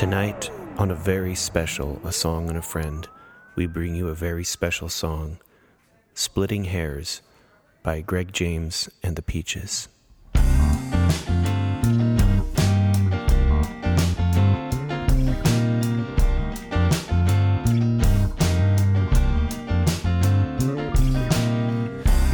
Tonight, 0.00 0.50
on 0.78 0.90
a 0.90 0.94
very 0.94 1.34
special 1.34 2.00
A 2.04 2.10
Song 2.10 2.48
and 2.48 2.56
a 2.56 2.62
Friend, 2.62 3.06
we 3.54 3.66
bring 3.66 3.94
you 3.94 4.08
a 4.08 4.14
very 4.14 4.44
special 4.44 4.88
song, 4.88 5.36
Splitting 6.14 6.64
Hairs 6.64 7.20
by 7.82 8.00
Greg 8.00 8.32
James 8.32 8.88
and 9.02 9.14
the 9.14 9.20
Peaches. 9.20 9.88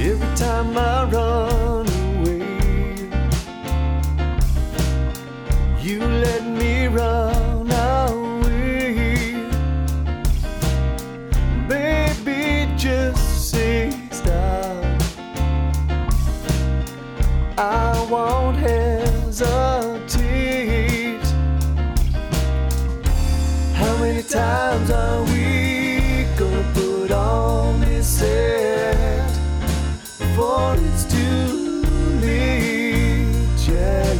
Every 0.00 0.36
time 0.36 0.78
I 0.78 1.10
run 1.10 1.88
away, 1.88 3.10
you 5.82 5.98
let 5.98 6.44
me 6.46 6.67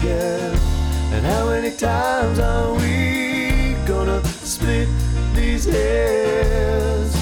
Yeah. 0.02 0.54
And 1.12 1.26
how 1.26 1.48
many 1.50 1.70
times 1.76 2.38
are 2.38 2.72
we 2.74 3.74
gonna 3.86 4.24
split 4.24 4.88
these 5.34 5.64
hairs 5.64 7.12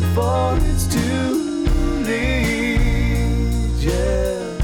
before 0.00 0.56
it's 0.62 0.86
too 0.86 1.64
late? 2.06 2.78
Yeah. 3.78 4.54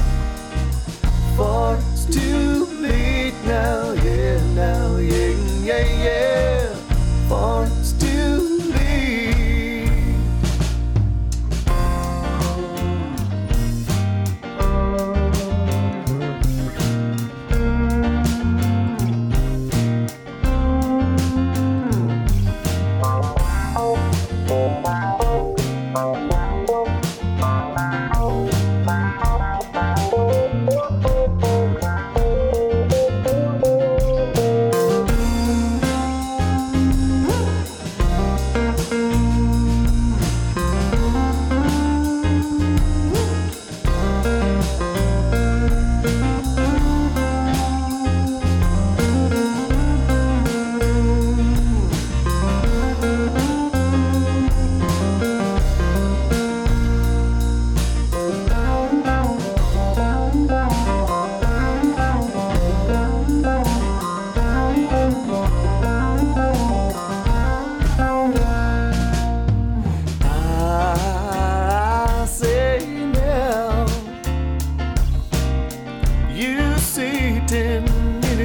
Before 1.01 1.77
it's 1.91 2.05
too 2.05 2.46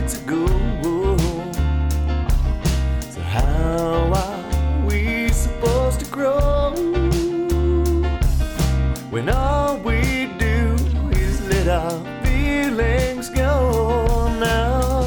minutes 0.02 0.20
ago. 0.20 0.46
So 3.10 3.20
how 3.20 4.12
are 4.12 4.86
we 4.86 5.28
supposed 5.28 6.00
to 6.00 6.06
grow 6.06 6.74
when 9.10 9.28
all 9.28 9.76
we 9.78 10.26
do 10.38 10.76
is 11.12 11.40
let 11.48 11.68
our 11.68 12.24
feelings 12.24 13.30
go 13.30 14.28
now? 14.40 15.02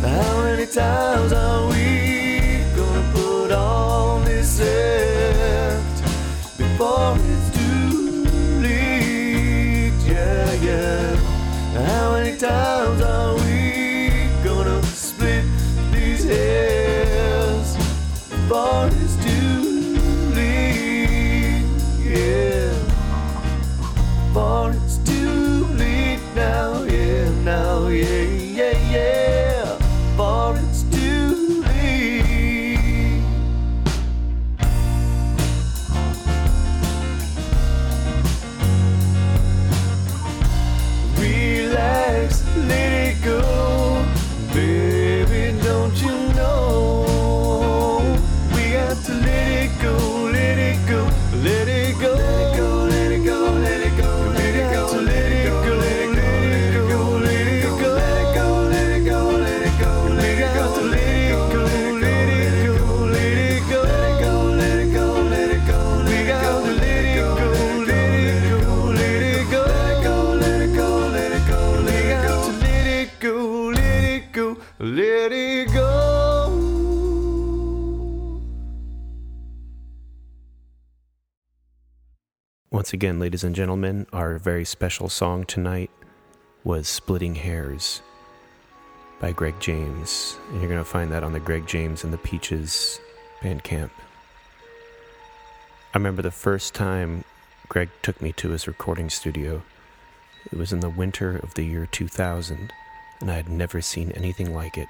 How 0.00 0.42
many 0.44 0.66
times 0.66 1.32
are 1.32 1.68
we 1.68 2.64
gonna 2.74 3.12
put 3.12 3.52
on 3.52 4.24
this 4.24 4.60
act? 4.60 6.02
before 6.56 7.16
it's 7.18 7.50
too 7.58 8.24
late. 8.62 9.92
Yeah, 10.06 10.52
yeah. 10.68 11.16
How 11.86 12.12
many 12.12 12.36
times 12.38 12.71
now, 27.52 27.88
yeah, 27.88 28.22
yeah, 28.58 28.76
yeah. 28.96 29.76
Before 30.16 30.56
it's 30.56 30.82
too 30.84 31.62
late. 31.68 33.20
Relax, 41.18 42.42
Once 82.92 82.98
again, 82.98 83.18
ladies 83.18 83.42
and 83.42 83.56
gentlemen, 83.56 84.06
our 84.12 84.36
very 84.36 84.66
special 84.66 85.08
song 85.08 85.44
tonight 85.44 85.90
was 86.62 86.86
Splitting 86.86 87.36
Hairs 87.36 88.02
by 89.18 89.32
Greg 89.32 89.54
James. 89.60 90.36
And 90.50 90.60
you're 90.60 90.68
going 90.68 90.78
to 90.78 90.84
find 90.84 91.10
that 91.10 91.24
on 91.24 91.32
the 91.32 91.40
Greg 91.40 91.66
James 91.66 92.04
and 92.04 92.12
the 92.12 92.18
Peaches 92.18 93.00
Bandcamp. 93.40 93.88
I 95.94 95.96
remember 95.96 96.20
the 96.20 96.30
first 96.30 96.74
time 96.74 97.24
Greg 97.70 97.88
took 98.02 98.20
me 98.20 98.30
to 98.32 98.50
his 98.50 98.68
recording 98.68 99.08
studio. 99.08 99.62
It 100.52 100.58
was 100.58 100.70
in 100.70 100.80
the 100.80 100.90
winter 100.90 101.38
of 101.38 101.54
the 101.54 101.64
year 101.64 101.86
2000, 101.90 102.74
and 103.22 103.30
I 103.30 103.36
had 103.36 103.48
never 103.48 103.80
seen 103.80 104.12
anything 104.12 104.54
like 104.54 104.76
it. 104.76 104.88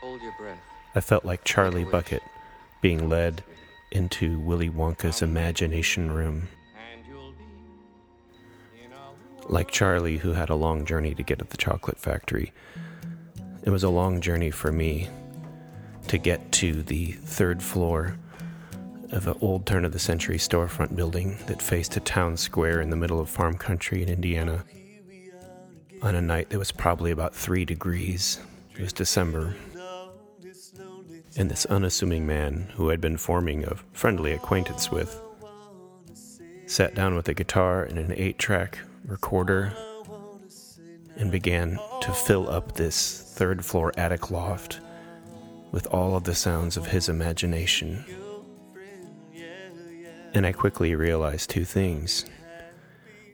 Hold 0.00 0.20
your 0.22 0.34
breath. 0.36 0.58
I 0.96 1.02
felt 1.02 1.24
like 1.24 1.44
Charlie 1.44 1.84
Bucket 1.84 2.24
being 2.80 3.08
led 3.08 3.44
into 3.90 4.38
Willy 4.40 4.68
Wonka's 4.68 5.22
imagination 5.22 6.10
room. 6.10 6.48
Like 9.48 9.70
Charlie, 9.70 10.18
who 10.18 10.32
had 10.32 10.50
a 10.50 10.54
long 10.54 10.84
journey 10.84 11.14
to 11.14 11.22
get 11.22 11.38
to 11.38 11.44
the 11.44 11.56
chocolate 11.56 11.98
factory. 11.98 12.52
It 13.62 13.70
was 13.70 13.84
a 13.84 13.88
long 13.88 14.20
journey 14.20 14.50
for 14.50 14.72
me 14.72 15.08
to 16.08 16.18
get 16.18 16.52
to 16.52 16.82
the 16.82 17.12
third 17.12 17.62
floor 17.62 18.16
of 19.12 19.26
an 19.26 19.36
old 19.40 19.66
turn 19.66 19.84
of 19.84 19.92
the 19.92 19.98
century 19.98 20.38
storefront 20.38 20.94
building 20.94 21.38
that 21.46 21.62
faced 21.62 21.96
a 21.96 22.00
town 22.00 22.36
square 22.36 22.80
in 22.80 22.90
the 22.90 22.96
middle 22.96 23.20
of 23.20 23.28
farm 23.28 23.56
country 23.56 24.02
in 24.02 24.08
Indiana 24.08 24.64
on 26.02 26.14
a 26.14 26.20
night 26.20 26.50
that 26.50 26.58
was 26.58 26.70
probably 26.72 27.10
about 27.10 27.34
three 27.34 27.64
degrees. 27.64 28.40
It 28.74 28.82
was 28.82 28.92
December. 28.92 29.54
And 31.36 31.50
this 31.50 31.66
unassuming 31.66 32.26
man, 32.26 32.72
who 32.74 32.90
I'd 32.90 33.00
been 33.00 33.16
forming 33.16 33.64
a 33.64 33.76
friendly 33.92 34.32
acquaintance 34.32 34.90
with, 34.90 35.20
sat 36.66 36.94
down 36.94 37.14
with 37.14 37.28
a 37.28 37.34
guitar 37.34 37.84
and 37.84 37.98
an 37.98 38.12
eight 38.16 38.38
track 38.38 38.78
recorder 39.08 39.72
and 41.16 41.32
began 41.32 41.78
to 42.02 42.12
fill 42.12 42.48
up 42.48 42.74
this 42.74 43.32
third 43.34 43.64
floor 43.64 43.92
attic 43.96 44.30
loft 44.30 44.80
with 45.72 45.86
all 45.88 46.14
of 46.14 46.24
the 46.24 46.34
sounds 46.34 46.76
of 46.76 46.86
his 46.86 47.08
imagination. 47.08 48.04
And 50.34 50.46
I 50.46 50.52
quickly 50.52 50.94
realized 50.94 51.50
two 51.50 51.64
things 51.64 52.24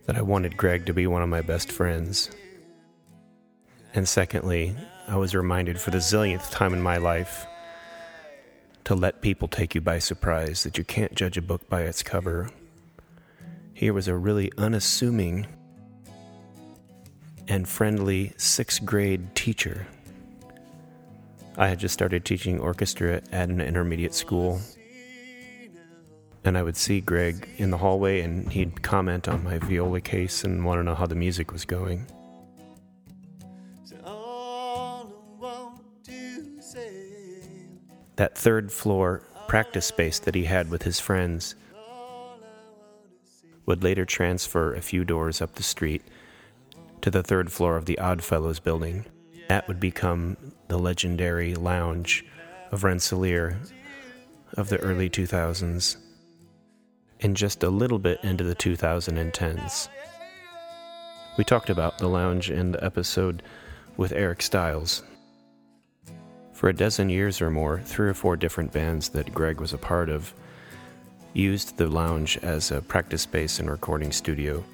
that 0.07 0.17
I 0.17 0.23
wanted 0.23 0.57
Greg 0.57 0.87
to 0.87 0.95
be 0.95 1.07
one 1.07 1.23
of 1.23 1.29
my 1.29 1.43
best 1.43 1.71
friends. 1.71 2.31
And 3.95 4.09
secondly, 4.09 4.77
I 5.09 5.17
was 5.17 5.35
reminded 5.35 5.81
for 5.81 5.91
the 5.91 5.99
zillionth 5.99 6.51
time 6.51 6.73
in 6.73 6.83
my 6.83 6.97
life 6.97 7.47
to 8.85 8.95
let 8.95 9.23
people 9.23 9.49
take 9.49 9.75
you 9.75 9.81
by 9.81 9.99
surprise, 9.99 10.63
that 10.63 10.79
you 10.79 10.85
can't 10.85 11.15
judge 11.15 11.37
a 11.37 11.43
book 11.43 11.69
by 11.69 11.83
its 11.83 12.03
cover. 12.03 12.51
Here 13.73 13.93
was 13.93 14.09
a 14.09 14.15
really 14.15 14.53
unassuming 14.59 15.47
and 17.49 17.69
friendly 17.69 18.33
sixth 18.37 18.85
grade 18.85 19.35
teacher. 19.35 19.87
I 21.57 21.69
had 21.69 21.79
just 21.79 21.95
started 21.95 22.25
teaching 22.25 22.59
orchestra 22.59 23.23
at 23.31 23.49
an 23.49 23.61
intermediate 23.61 24.15
school. 24.15 24.61
And 26.45 26.59
I 26.59 26.63
would 26.63 26.77
see 26.77 27.01
Greg 27.01 27.49
in 27.57 27.71
the 27.71 27.79
hallway 27.79 28.21
and 28.21 28.51
he'd 28.53 28.83
comment 28.83 29.29
on 29.29 29.45
my 29.45 29.59
viola 29.59 30.01
case 30.01 30.45
and 30.45 30.65
want 30.65 30.79
to 30.79 30.83
know 30.83 30.95
how 30.95 31.07
the 31.07 31.15
music 31.15 31.53
was 31.53 31.65
going. 31.65 32.07
That 38.17 38.37
third 38.37 38.71
floor 38.71 39.23
practice 39.49 39.87
space 39.87 40.19
that 40.21 40.35
he 40.35 40.45
had 40.45 40.71
with 40.71 40.83
his 40.83 41.01
friends 41.01 41.55
would 43.67 43.83
later 43.83 44.05
transfer 44.05 44.75
a 44.75 44.83
few 44.83 45.05
doors 45.05 45.41
up 45.41 45.55
the 45.55 45.63
street 45.63 46.03
to 47.05 47.11
the 47.11 47.23
third 47.23 47.53
floor 47.53 47.77
of 47.77 47.85
the 47.85 47.99
Oddfellows 47.99 48.61
building. 48.61 49.05
That 49.51 49.69
would 49.69 49.79
become 49.79 50.39
the 50.69 50.79
legendary 50.79 51.55
lounge 51.55 52.25
of 52.73 52.83
Rensselaer 52.83 53.61
of 54.55 54.71
the 54.71 54.79
early 54.79 55.11
2000s 55.11 55.99
and 57.21 57.37
just 57.37 57.63
a 57.63 57.69
little 57.69 57.99
bit 57.99 58.21
into 58.23 58.43
the 58.43 58.55
2010s. 58.55 59.89
We 61.37 61.45
talked 61.45 61.69
about 61.69 61.99
the 61.99 62.09
lounge 62.09 62.51
in 62.51 62.73
the 62.73 62.83
episode 62.83 63.43
with 63.99 64.13
Eric 64.13 64.41
Stiles. 64.41 65.03
For 66.55 66.71
a 66.71 66.75
dozen 66.75 67.11
years 67.11 67.43
or 67.43 67.51
more, 67.51 67.81
three 67.81 68.09
or 68.09 68.15
four 68.15 68.35
different 68.35 68.73
bands 68.73 69.11
that 69.11 69.35
Greg 69.35 69.61
was 69.61 69.75
a 69.75 69.79
part 69.79 70.09
of 70.09 70.33
used 71.35 71.77
the 71.77 71.87
lounge 71.87 72.39
as 72.39 72.71
a 72.71 72.81
practice 72.81 73.21
space 73.21 73.59
and 73.61 73.71
recording 73.71 74.11
studio. 74.11 74.65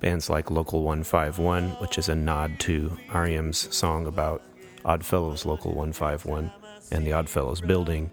Bands 0.00 0.28
like 0.28 0.50
Local 0.50 0.82
151, 0.82 1.70
which 1.80 1.98
is 1.98 2.08
a 2.08 2.14
nod 2.14 2.58
to 2.60 2.96
REM's 3.12 3.74
song 3.74 4.06
about 4.06 4.42
Oddfellows 4.84 5.46
Local 5.46 5.70
151 5.70 6.52
and 6.90 7.06
the 7.06 7.12
Oddfellows 7.12 7.60
building. 7.60 8.10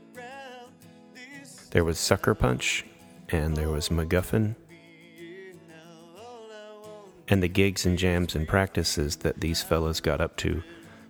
There 1.72 1.84
was 1.84 2.00
Sucker 2.00 2.34
Punch, 2.36 2.86
and 3.30 3.58
there 3.58 3.70
was 3.70 3.90
MacGuffin. 3.90 4.56
And 7.28 7.42
the 7.42 7.48
gigs 7.48 7.86
and 7.86 7.98
jams 7.98 8.36
and 8.36 8.48
practices 8.48 9.18
that 9.18 9.42
these 9.42 9.64
fellows 9.64 10.00
got 10.00 10.22
up 10.22 10.38
to 10.38 10.64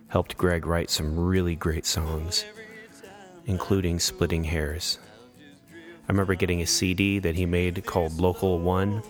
helped 0.08 0.36
Greg 0.36 0.66
write 0.66 0.90
some 0.90 1.18
really 1.18 1.54
great 1.54 1.86
songs, 1.86 2.44
including 3.46 3.98
Splitting 3.98 4.44
Hairs. 4.44 4.98
I 5.72 6.12
remember 6.12 6.34
getting 6.34 6.62
a 6.62 6.66
CD 6.66 7.18
that 7.18 7.34
he 7.34 7.46
made 7.46 7.84
called 7.86 8.20
Local 8.20 8.58
One. 8.58 9.02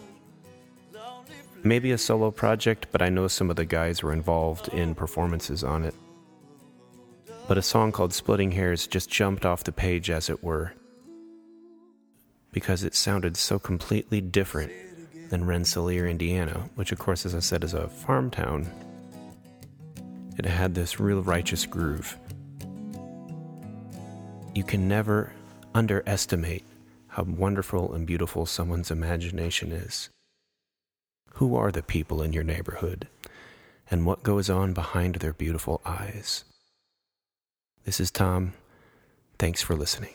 Maybe 1.66 1.92
a 1.92 1.98
solo 1.98 2.30
project, 2.30 2.88
but 2.92 3.00
I 3.00 3.08
know 3.08 3.26
some 3.26 3.48
of 3.48 3.56
the 3.56 3.64
guys 3.64 4.02
were 4.02 4.12
involved 4.12 4.68
in 4.68 4.94
performances 4.94 5.64
on 5.64 5.84
it. 5.84 5.94
But 7.48 7.56
a 7.56 7.62
song 7.62 7.90
called 7.90 8.12
Splitting 8.12 8.52
Hairs 8.52 8.86
just 8.86 9.08
jumped 9.08 9.46
off 9.46 9.64
the 9.64 9.72
page, 9.72 10.10
as 10.10 10.28
it 10.28 10.44
were, 10.44 10.74
because 12.52 12.84
it 12.84 12.94
sounded 12.94 13.38
so 13.38 13.58
completely 13.58 14.20
different 14.20 14.72
than 15.30 15.46
Rensselaer, 15.46 16.06
Indiana, 16.06 16.68
which, 16.74 16.92
of 16.92 16.98
course, 16.98 17.24
as 17.24 17.34
I 17.34 17.40
said, 17.40 17.64
is 17.64 17.72
a 17.72 17.88
farm 17.88 18.30
town. 18.30 18.70
It 20.36 20.44
had 20.44 20.74
this 20.74 21.00
real 21.00 21.22
righteous 21.22 21.64
groove. 21.64 22.18
You 24.54 24.64
can 24.64 24.86
never 24.86 25.32
underestimate 25.74 26.64
how 27.08 27.22
wonderful 27.22 27.94
and 27.94 28.06
beautiful 28.06 28.44
someone's 28.44 28.90
imagination 28.90 29.72
is. 29.72 30.10
Who 31.34 31.56
are 31.56 31.72
the 31.72 31.82
people 31.82 32.22
in 32.22 32.32
your 32.32 32.44
neighborhood? 32.44 33.08
And 33.90 34.06
what 34.06 34.22
goes 34.22 34.48
on 34.48 34.72
behind 34.72 35.16
their 35.16 35.32
beautiful 35.32 35.80
eyes? 35.84 36.44
This 37.84 37.98
is 37.98 38.12
Tom. 38.12 38.52
Thanks 39.36 39.60
for 39.60 39.74
listening. 39.74 40.14